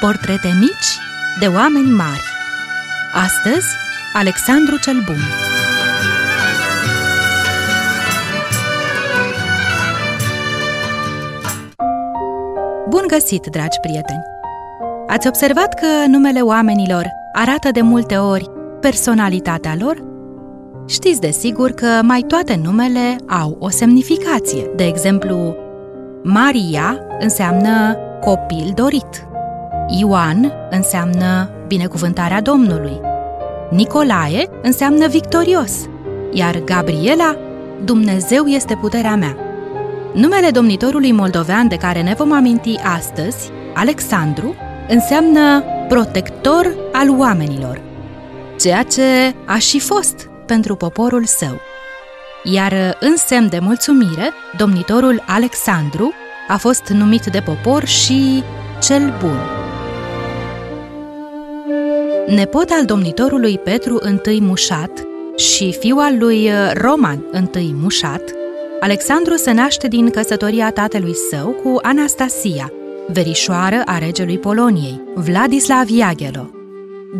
[0.00, 0.98] Portrete mici
[1.40, 2.24] de oameni mari
[3.12, 3.66] Astăzi,
[4.12, 5.16] Alexandru cel Bun
[12.88, 14.22] Bun găsit, dragi prieteni!
[15.06, 18.50] Ați observat că numele oamenilor arată de multe ori
[18.80, 20.02] personalitatea lor?
[20.86, 24.70] Știți de sigur că mai toate numele au o semnificație.
[24.76, 25.56] De exemplu,
[26.22, 29.26] Maria înseamnă copil dorit.
[29.88, 33.00] Ioan înseamnă binecuvântarea Domnului.
[33.70, 35.72] Nicolae înseamnă victorios,
[36.32, 37.36] iar Gabriela,
[37.84, 39.36] Dumnezeu este puterea mea.
[40.12, 44.54] Numele domnitorului moldovean de care ne vom aminti astăzi, Alexandru,
[44.88, 47.80] înseamnă protector al oamenilor,
[48.60, 51.60] ceea ce a și fost pentru poporul său.
[52.44, 56.12] Iar în semn de mulțumire, domnitorul Alexandru
[56.48, 58.42] a fost numit de popor și
[58.80, 59.55] cel bun.
[62.28, 67.24] Nepot al domnitorului Petru I Mușat și fiul al lui Roman
[67.54, 68.32] I Mușat,
[68.80, 72.72] Alexandru se naște din căsătoria tatălui său cu Anastasia,
[73.06, 76.50] verișoară a regelui Poloniei, Vladislav Iagelo.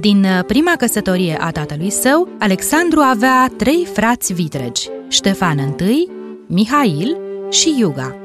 [0.01, 6.09] Din prima căsătorie a tatălui său, Alexandru avea trei frați vitregi, Ștefan I,
[6.47, 7.17] Mihail
[7.51, 8.17] și Iuga.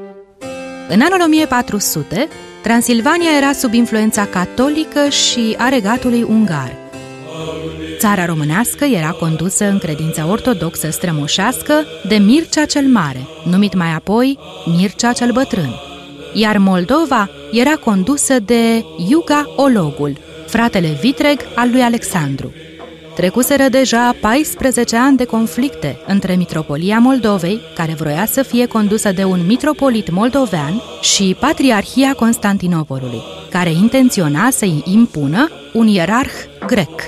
[0.88, 2.28] În anul 1400,
[2.62, 6.76] Transilvania era sub influența catolică și a regatului ungar.
[7.98, 11.74] Țara românească era condusă în credința ortodoxă strămoșească
[12.08, 14.38] de Mircea cel Mare, numit mai apoi
[14.76, 15.74] Mircea cel Bătrân,
[16.34, 22.52] iar Moldova era condusă de Iuga Ologul, fratele vitreg al lui Alexandru.
[23.14, 29.24] Trecuseră deja 14 ani de conflicte între Mitropolia Moldovei, care vroia să fie condusă de
[29.24, 36.32] un mitropolit moldovean, și Patriarhia Constantinopolului, care intenționa să-i impună un ierarh
[36.66, 37.02] grec.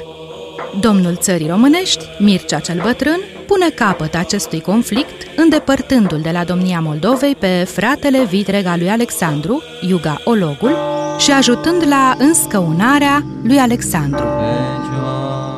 [0.81, 7.35] Domnul țării românești, Mircea cel Bătrân, pune capăt acestui conflict, îndepărtându-l de la domnia Moldovei
[7.35, 10.77] pe fratele vitreg al lui Alexandru, Iuga Ologul,
[11.19, 14.25] și ajutând la înscăunarea lui Alexandru.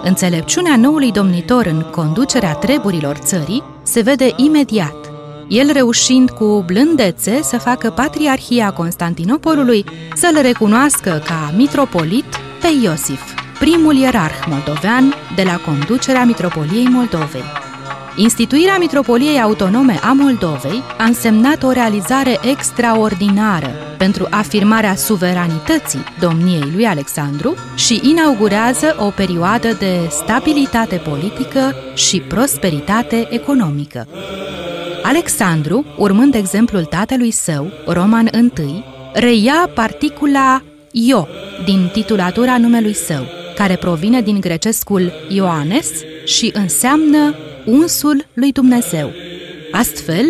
[0.06, 4.94] Înțelepciunea noului domnitor în conducerea treburilor țării se vede imediat,
[5.48, 9.84] el reușind cu blândețe să facă Patriarhia Constantinopolului
[10.14, 12.24] să-l recunoască ca mitropolit
[12.60, 13.20] pe Iosif,
[13.58, 17.65] primul ierarh moldovean de la conducerea Mitropoliei Moldovei.
[18.18, 26.84] Instituirea Mitropoliei Autonome a Moldovei a însemnat o realizare extraordinară pentru afirmarea suveranității domniei lui
[26.84, 34.06] Alexandru și inaugurează o perioadă de stabilitate politică și prosperitate economică.
[35.02, 38.26] Alexandru, urmând exemplul tatălui său, Roman
[38.58, 41.26] I, reia particula Io
[41.64, 45.90] din titulatura numelui său, care provine din grecescul Ioanes
[46.24, 47.34] și înseamnă
[47.66, 49.12] unsul lui Dumnezeu.
[49.70, 50.24] Astfel,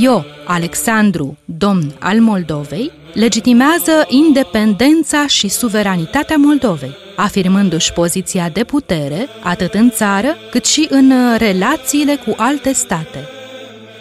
[0.00, 9.74] eu, Alexandru, domn al Moldovei, legitimează independența și suveranitatea Moldovei, afirmându-și poziția de putere atât
[9.74, 13.28] în țară cât și în relațiile cu alte state.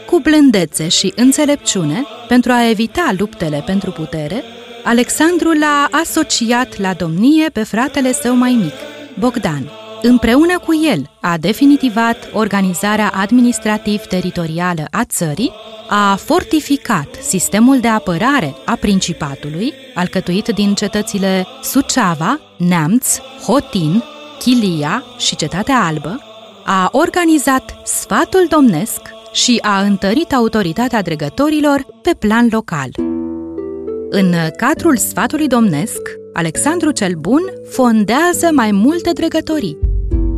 [0.06, 4.44] Cu blândețe și înțelepciune, pentru a evita luptele pentru putere,
[4.84, 8.74] Alexandru l-a asociat la domnie pe fratele său mai mic,
[9.20, 9.72] Bogdan,
[10.04, 15.52] Împreună cu el a definitivat organizarea administrativ-teritorială a țării,
[15.90, 24.04] a fortificat sistemul de apărare a Principatului, alcătuit din cetățile Suceava, Neamț, Hotin,
[24.40, 26.20] Chilia și Cetatea Albă,
[26.66, 29.02] a organizat sfatul domnesc
[29.32, 32.90] și a întărit autoritatea dregătorilor pe plan local.
[34.10, 36.02] În cadrul sfatului domnesc,
[36.34, 39.78] Alexandru cel Bun fondează mai multe dregătorii,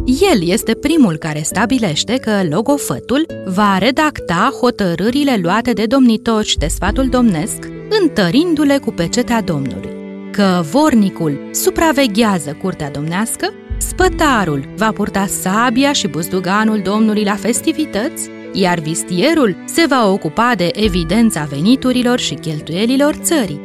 [0.05, 7.07] el este primul care stabilește că logofătul va redacta hotărârile luate de domnitori de sfatul
[7.09, 7.69] domnesc,
[8.01, 9.89] întărindu-le cu pecetea Domnului.
[10.31, 18.79] Că vornicul supraveghează curtea domnească, spătarul va purta sabia și buzduganul Domnului la festivități, iar
[18.79, 23.61] vistierul se va ocupa de evidența veniturilor și cheltuielilor țării.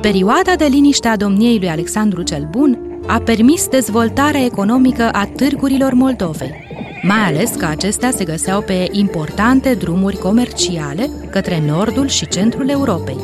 [0.00, 5.92] Perioada de liniște a domniei lui Alexandru cel Bun a permis dezvoltarea economică a târgurilor
[5.92, 6.54] Moldovei,
[7.02, 13.18] mai ales că acestea se găseau pe importante drumuri comerciale către nordul și centrul Europei.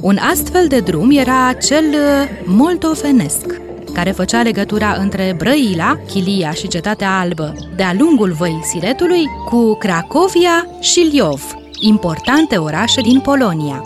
[0.00, 3.46] Un astfel de drum era cel uh, moldovenesc,
[3.92, 10.66] care făcea legătura între Brăila, Chilia și Cetatea Albă, de-a lungul văii Siretului, cu Cracovia
[10.80, 13.82] și Liov, importante orașe din Polonia.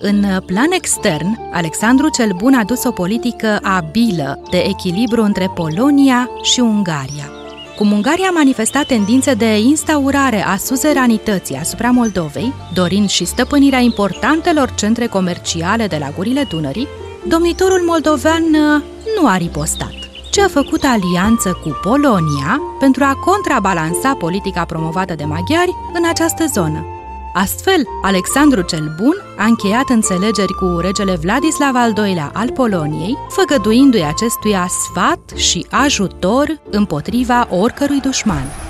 [0.00, 6.30] În plan extern, Alexandru cel Bun a dus o politică abilă de echilibru între Polonia
[6.42, 7.30] și Ungaria.
[7.76, 14.74] Cum Ungaria a manifestat tendințe de instaurare a suzeranității asupra Moldovei, dorind și stăpânirea importantelor
[14.74, 16.88] centre comerciale de la gurile Dunării,
[17.28, 18.82] domnitorul moldovean uh,
[19.20, 19.94] nu a ripostat,
[20.30, 26.44] ci a făcut alianță cu Polonia pentru a contrabalansa politica promovată de maghiari în această
[26.46, 26.97] zonă.
[27.34, 34.04] Astfel, Alexandru cel Bun a încheiat înțelegeri cu regele Vladislav al II-lea al Poloniei, făgăduindu-i
[34.04, 38.67] acestuia sfat și ajutor împotriva oricărui dușman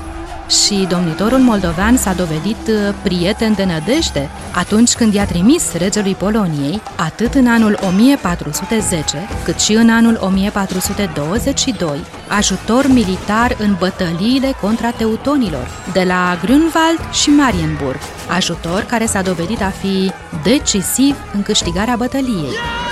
[0.48, 6.82] și domnitorul moldovean s-a dovedit uh, prieten de nădejde atunci când i-a trimis regelui Poloniei,
[6.96, 11.98] atât în anul 1410, cât și în anul 1422,
[12.28, 17.98] ajutor militar în bătăliile contra teutonilor, de la Grünwald și Marienburg,
[18.28, 20.12] ajutor care s-a dovedit a fi
[20.42, 22.87] decisiv în câștigarea bătăliei.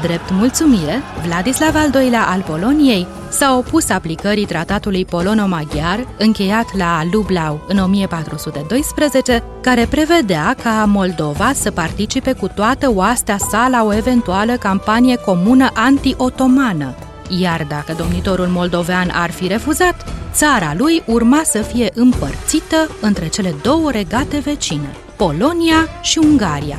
[0.00, 7.64] Drept mulțumire, Vladislav al II-lea al Poloniei s-a opus aplicării tratatului polono-maghiar încheiat la Lublau
[7.68, 14.52] în 1412, care prevedea ca Moldova să participe cu toată oastea sa la o eventuală
[14.52, 16.94] campanie comună anti-otomană,
[17.40, 23.54] iar dacă domnitorul moldovean ar fi refuzat, țara lui urma să fie împărțită între cele
[23.62, 26.78] două regate vecine, Polonia și Ungaria,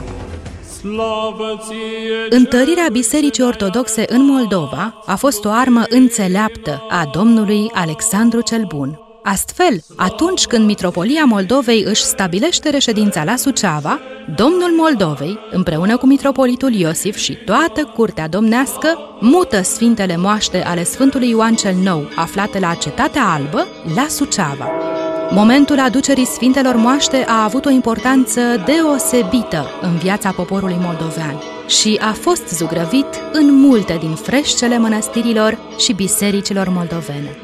[2.30, 9.00] Întărirea Bisericii Ortodoxe în Moldova a fost o armă înțeleaptă a domnului Alexandru cel Bun.
[9.24, 14.00] Astfel, atunci când Mitropolia Moldovei își stabilește reședința la Suceava,
[14.36, 21.30] domnul Moldovei, împreună cu mitropolitul Iosif și toată curtea domnească, mută sfintele moaște ale Sfântului
[21.30, 24.95] Ioan cel Nou, aflate la Cetatea Albă, la Suceava.
[25.30, 32.12] Momentul aducerii Sfintelor Moaște a avut o importanță deosebită în viața poporului moldovean și a
[32.12, 37.36] fost zugrăvit în multe din freșcele mănăstirilor și bisericilor moldovene.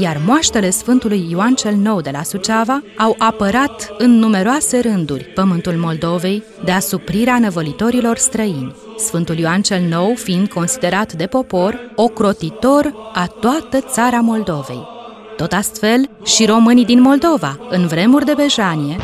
[0.00, 5.72] Iar moaștele Sfântului Ioan cel Nou de la Suceava au apărat în numeroase rânduri pământul
[5.72, 8.74] Moldovei de asuprirea năvălitorilor străini.
[8.96, 14.96] Sfântul Ioan cel Nou fiind considerat de popor ocrotitor a toată țara Moldovei.
[15.38, 18.96] Tot astfel, și românii din Moldova, în vremuri de bejanie,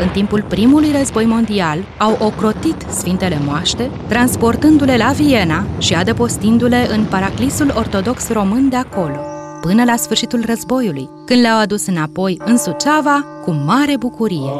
[0.00, 7.04] în timpul primului război mondial, au ocrotit Sfintele Moaște, transportându-le la Viena și adăpostindu-le în
[7.04, 9.16] paraclisul ortodox român de acolo,
[9.60, 14.50] până la sfârșitul războiului, când le-au adus înapoi în Suceava cu mare bucurie.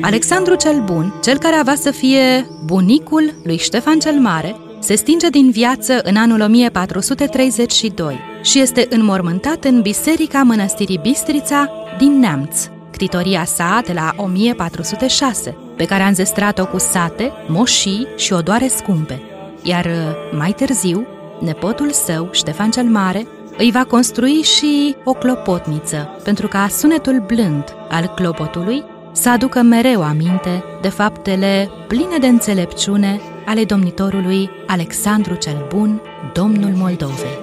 [0.00, 5.28] Alexandru cel Bun, cel care avea să fie bunicul lui Ștefan cel Mare, se stinge
[5.28, 13.44] din viață în anul 1432 și este înmormântat în Biserica Mănăstirii Bistrița din Neamț, critoria
[13.44, 19.22] sa de la 1406, pe care a înzestrat-o cu sate, moșii și odoare scumpe.
[19.62, 21.06] Iar uh, mai târziu,
[21.40, 23.26] nepotul său, Ștefan cel Mare,
[23.58, 30.02] îi va construi și o clopotniță, pentru ca sunetul blând al clopotului să aducă mereu
[30.02, 36.00] aminte de faptele pline de înțelepciune ale domnitorului Alexandru cel Bun,
[36.32, 37.38] domnul Moldovei.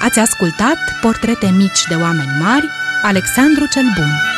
[0.00, 2.68] Ați ascultat Portrete mici de oameni mari,
[3.02, 4.37] Alexandru cel Bun.